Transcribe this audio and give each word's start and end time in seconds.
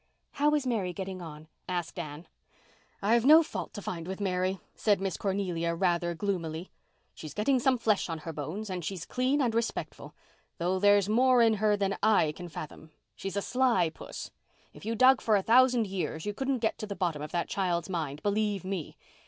"How 0.31 0.55
is 0.55 0.65
Mary 0.65 0.93
getting 0.93 1.21
on?" 1.21 1.47
asked 1.69 1.99
Anne. 1.99 2.27
"I've 3.03 3.23
no 3.23 3.43
fault 3.43 3.71
to 3.75 3.83
find 3.83 4.07
with 4.07 4.19
Mary," 4.19 4.59
said 4.73 4.99
Miss 4.99 5.15
Cornelia 5.15 5.75
rather 5.75 6.15
gloomily. 6.15 6.71
"She's 7.13 7.35
getting 7.35 7.59
some 7.59 7.77
flesh 7.77 8.09
on 8.09 8.17
her 8.25 8.33
bones 8.33 8.71
and 8.71 8.83
she's 8.83 9.05
clean 9.05 9.43
and 9.43 9.53
respectful—though 9.53 10.79
there's 10.79 11.07
more 11.07 11.43
in 11.43 11.53
her 11.61 11.77
than 11.77 11.99
I 12.01 12.31
can 12.31 12.49
fathom. 12.49 12.89
She's 13.15 13.37
a 13.37 13.43
sly 13.43 13.91
puss. 13.91 14.31
If 14.73 14.85
you 14.85 14.95
dug 14.95 15.21
for 15.21 15.35
a 15.35 15.43
thousand 15.43 15.85
years 15.85 16.25
you 16.25 16.33
couldn't 16.33 16.63
get 16.65 16.79
to 16.79 16.87
the 16.87 16.95
bottom 16.95 17.21
of 17.21 17.31
that 17.33 17.47
child's 17.47 17.87
mind, 17.87 18.23
believe 18.23 18.63
_me! 18.63 18.95